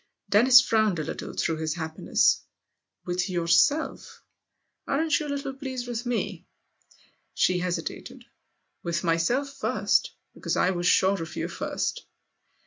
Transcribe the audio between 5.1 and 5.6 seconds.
you a little